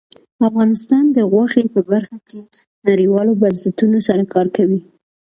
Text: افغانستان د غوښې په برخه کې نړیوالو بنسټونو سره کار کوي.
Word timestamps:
افغانستان 0.49 1.03
د 1.11 1.17
غوښې 1.31 1.63
په 1.73 1.81
برخه 1.91 2.17
کې 2.29 2.41
نړیوالو 2.87 3.33
بنسټونو 3.41 3.97
سره 4.07 4.23
کار 4.33 4.47
کوي. 4.57 4.79